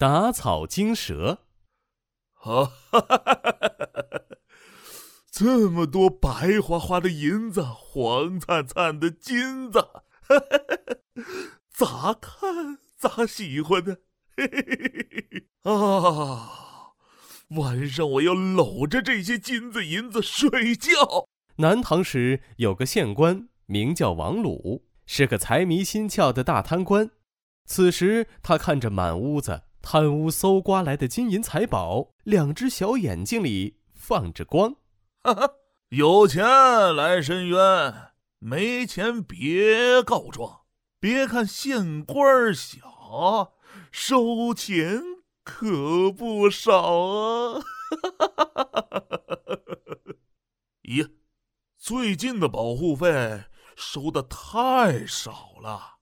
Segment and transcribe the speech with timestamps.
[0.00, 1.40] 打草惊蛇。
[2.44, 2.72] 啊，
[5.30, 9.88] 这么多白花花的银子，黄灿灿的金子，
[11.68, 13.96] 咋看咋喜欢呢？
[15.70, 16.94] 啊，
[17.48, 21.28] 晚上我要搂着这些金子银子睡觉。
[21.56, 27.10] 南唐时有个县官，名叫王鲁，是个财迷心窍的大贪官。
[27.66, 34.76] 此时他看着满屋子贪污搜刮来的金银财宝，两只小眼睛里放着光。
[35.22, 35.54] 哈哈，
[35.88, 36.44] 有钱
[36.94, 40.60] 来申冤，没钱别告状。
[40.98, 43.54] 别看县官小，
[43.90, 45.02] 收钱
[45.42, 47.62] 可不少啊！
[50.84, 51.10] 咦？
[51.78, 53.44] 最近的保护费
[53.74, 55.94] 收的太少了，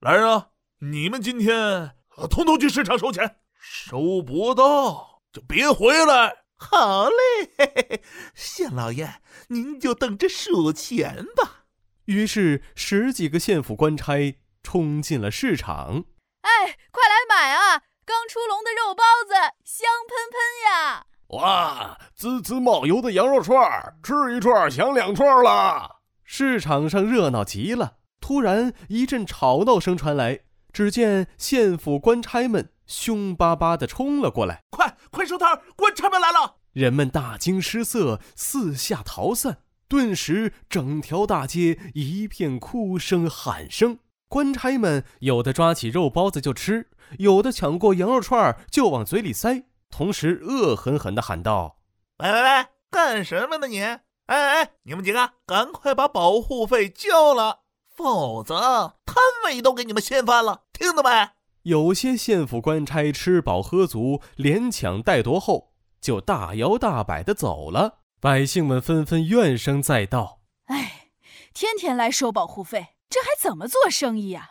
[0.00, 0.50] 来人啊！
[0.80, 1.96] 你们今天
[2.30, 6.36] 通通去市场收钱，收不到就别回来。
[6.56, 8.02] 好嘞，嘿嘿
[8.34, 11.64] 县老爷，您就等着数钱吧。
[12.04, 16.04] 于是十几个县府官差冲进了市场。
[16.42, 17.82] 哎，快来买啊！
[18.04, 21.06] 刚出笼的肉包子，香喷喷呀！
[21.28, 26.00] 哇，滋滋冒油的羊肉串儿，吃一串想两串了。
[26.24, 27.98] 市场上热闹极了。
[28.20, 30.40] 突然一阵吵闹声传来，
[30.72, 34.62] 只见县府官差们凶巴巴地冲了过来。
[34.70, 36.56] 快快收摊，官差们来了！
[36.72, 39.58] 人们大惊失色，四下逃散。
[39.88, 43.98] 顿时，整条大街一片哭声喊声。
[44.28, 49.64] 官差们有的抓起肉包子就吃，有的抢过羊肉串就往嘴里塞。
[49.90, 51.76] 同时，恶狠狠地喊道
[52.24, 53.82] ：“喂喂喂，干什么呢你？
[53.82, 57.61] 哎哎，你们几个赶快把保护费交了，
[57.94, 60.64] 否则摊位都给你们掀翻了！
[60.72, 61.28] 听到没？”
[61.62, 68.00] 有些县府官差吃饱喝足，连抢带夺后，就大摇大摆的走了。
[68.20, 71.10] 百姓们纷纷怨声载道：“哎，
[71.54, 74.50] 天天来收保护费，这还怎么做生意呀？”“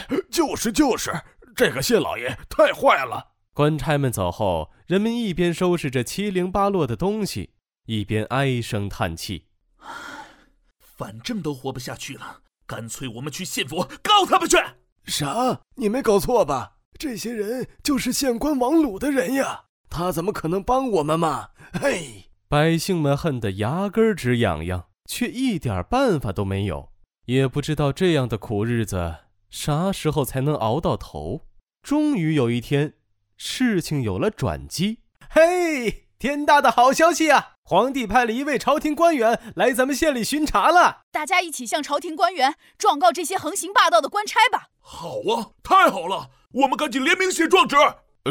[0.30, 1.12] 就是就是，
[1.54, 7.50] 这个县老爷太坏了。”官差们走后，人们一边收拾着七零八落的东西，
[7.84, 9.48] 一边唉声叹气
[10.96, 12.40] ：“反正都活不下去了，
[12.70, 14.56] 干脆我们去县府告他们去。
[15.04, 15.62] ”“啥？
[15.74, 16.74] 你没搞错吧？
[16.96, 21.48] 这些人就是县官王鲁的人呀，他怎么可能帮我们嘛？”
[21.82, 26.92] 嘿，百姓们恨得牙根直痒痒，却一点办法都没有，
[27.24, 29.16] 也不知道这样的苦日子
[29.50, 31.48] 啥时候才能熬到头。
[31.82, 32.94] 终于有一天。
[33.42, 34.98] 事情有了转机，
[35.30, 37.54] 嘿，天大的好消息啊！
[37.70, 41.02] 皇帝派了一位朝廷官员来咱们县里巡查了。
[41.12, 44.70] 大家一起向朝廷官员状告这些横行霸道的官差吧！
[44.80, 47.76] 好啊，太好了，我们赶紧联名写状纸。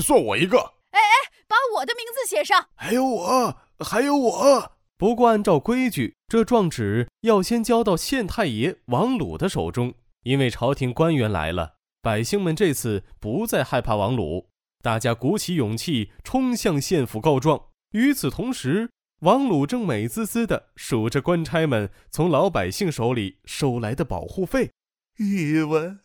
[0.01, 0.57] 算我一个。
[0.91, 2.67] 哎哎，把我的名字写上。
[2.75, 4.73] 还有我，还有我。
[4.97, 9.93] 不过按照规矩，这状纸要先交到县太爷王鲁的手中。
[10.23, 14.49] 因为朝廷官员来了，百姓们这次不再害怕王鲁。
[14.83, 17.67] 大家鼓起勇气冲向县府告状。
[17.93, 24.71] 与此同时，王鲁正美滋滋地数着官差们从老百姓手里收来的保护费：
[25.17, 25.99] 一文、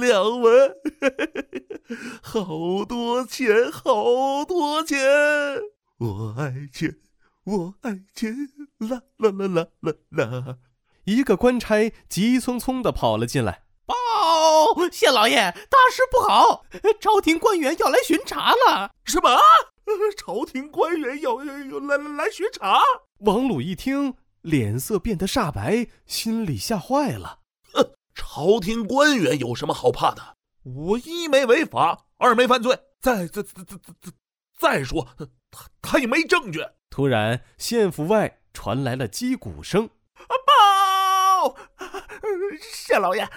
[0.00, 0.74] 两文，
[2.22, 4.98] 好多钱，好多钱！
[5.98, 6.96] 我爱钱，
[7.44, 8.34] 我爱钱！
[8.78, 10.56] 啦啦啦啦啦啦！
[11.04, 13.64] 一个官差急匆匆地跑了进来。
[13.84, 13.94] 报，
[14.90, 16.64] 谢老爷，大事不好！
[16.98, 18.94] 朝廷官员要来巡查了。
[19.04, 19.38] 什么？
[20.16, 22.82] 朝廷官员要要来来巡查？
[23.18, 27.40] 王鲁一听，脸色变得煞白，心里吓坏了。
[27.72, 30.36] 哼，朝廷官员有什么好怕的？
[30.64, 34.12] 我一没违法，二没犯罪，再再再再再
[34.58, 35.06] 再说，
[35.50, 36.64] 他他也没证据。
[36.88, 39.90] 突然，县府外传来了击鼓声。
[40.46, 41.56] 报，
[42.60, 43.28] 县老爷。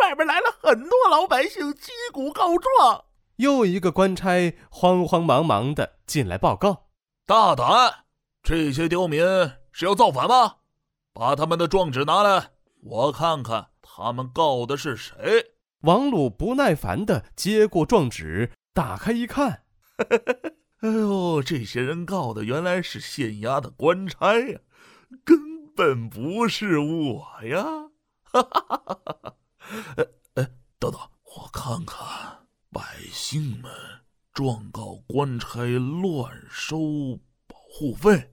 [0.00, 3.04] 外边来了很多老百姓击鼓告状，
[3.36, 6.88] 又一个官差慌慌忙忙的进来报告：
[7.26, 8.04] 大胆！
[8.42, 9.20] 这些刁民
[9.70, 10.56] 是要造反吗？
[11.12, 12.50] 把他们的状纸拿来，
[12.82, 15.52] 我看看他们告的是谁。
[15.82, 19.64] 王鲁不耐烦的接过状纸，打开一看，
[20.80, 24.60] 哎呦，这些人告的原来是县衙的官差呀，
[25.24, 27.64] 根本不是我呀！
[28.22, 29.34] 哈哈哈哈哈。
[29.96, 30.04] 哎
[30.34, 32.06] 哎，等等，我看看，
[32.72, 32.80] 百
[33.12, 33.70] 姓们
[34.32, 38.32] 状告官差乱收保护费，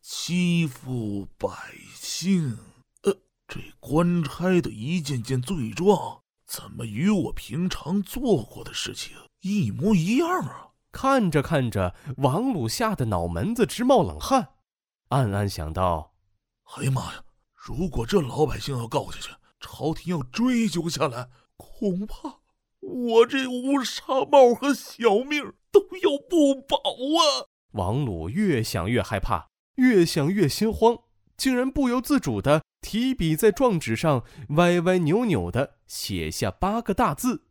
[0.00, 1.48] 欺负百
[1.94, 2.58] 姓。
[3.02, 3.16] 呃，
[3.46, 10.70] 这官差的一件件罪状，怎么与我平常做过的事情一模一样啊！
[10.90, 14.54] 看着看着，王鲁吓得脑门子直冒冷汗，
[15.10, 16.14] 暗暗想到
[16.74, 17.24] ：“哎呀妈呀！
[17.54, 19.30] 如果这老百姓要告下去，
[19.60, 22.40] 朝廷要追究下来，恐怕
[22.82, 30.98] 我这乌纱帽和小命都要不保啊！”王鲁越想越害怕，越想越心慌，
[31.36, 37.44] 竟然不由自主的提笔在状纸上歪歪扭扭的写下八个大字。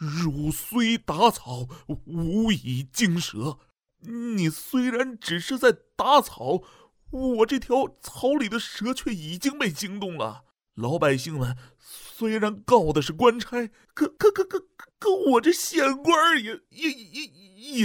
[0.00, 1.68] 汝虽打草，
[2.06, 3.58] 无以惊蛇。
[4.00, 6.62] 你虽然只是在打草，
[7.10, 10.46] 我这条草里的蛇却已经被惊动了。
[10.80, 14.58] 老百姓们虽然告的是官差，可可可可
[14.98, 17.26] 可我这县官也也也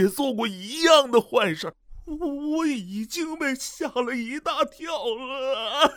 [0.02, 1.74] 也做过一样的坏事，
[2.06, 5.92] 我已经被吓了一大跳了。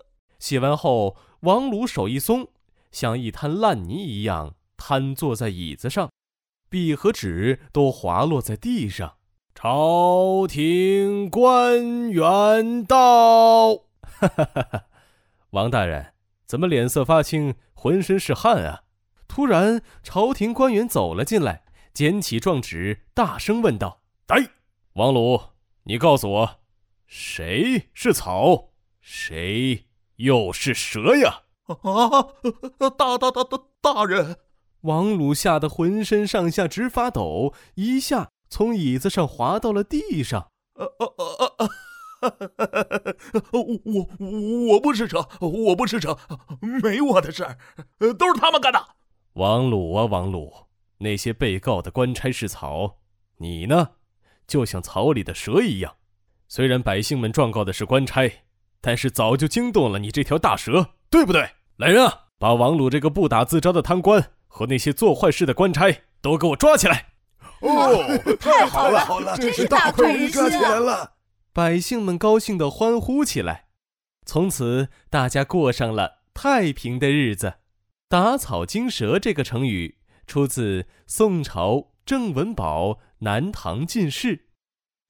[0.38, 2.48] 写完后，王鲁手一松。
[2.90, 6.10] 像一滩烂泥一样瘫坐在椅子上，
[6.70, 9.18] 笔和纸都滑落在地上。
[9.54, 13.74] 朝廷官员到！
[14.02, 14.84] 哈哈哈哈！
[15.50, 16.12] 王大人，
[16.44, 18.82] 怎么脸色发青，浑身是汗啊？
[19.26, 21.64] 突然，朝廷官员走了进来，
[21.94, 24.50] 捡起状纸，大声问道：“哎，
[24.94, 25.40] 王鲁，
[25.84, 26.60] 你告诉我，
[27.06, 29.86] 谁是草，谁
[30.16, 31.44] 又是蛇呀？”
[31.82, 32.90] 啊！
[32.96, 34.38] 大大大大大人，
[34.82, 40.48] 王鲁吓得浑身上下直发抖，一下从椅子上滑到了地上。
[40.74, 41.47] 呃呃呃呃，
[43.52, 46.18] 我我我不是蛇，我不是蛇，
[46.82, 47.58] 没我的事儿，
[48.14, 48.84] 都是他们干的。
[49.34, 50.52] 王鲁啊，王鲁，
[50.98, 52.98] 那些被告的官差是草，
[53.38, 53.90] 你呢，
[54.46, 55.94] 就像草里的蛇一样。
[56.48, 58.30] 虽然百姓们状告的是官差，
[58.80, 61.48] 但是早就惊动了你这条大蛇，对不对？
[61.76, 62.26] 来人啊！
[62.38, 67.08] 把王鲁这个不打自招的贪官和那些做坏事的官差都给我抓起来！
[67.60, 71.12] 哦，太好了，好了，真是大快人抓起来了！
[71.52, 73.68] 百姓们高兴地欢呼起来。
[74.24, 77.54] 从此，大家过上了太平的日子。
[78.08, 84.36] 打草惊蛇这个成语出自宋朝郑文宝《南唐进士》，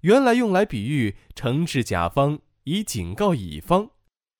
[0.00, 3.90] 原来用来比喻惩治甲方以警告乙方。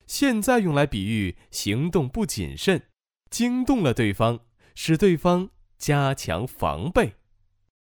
[0.07, 2.85] 现在用来比喻行动不谨慎，
[3.31, 4.41] 惊动了对方，
[4.75, 7.18] 使对方加强防备。